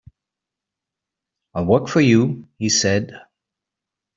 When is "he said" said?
2.57-3.21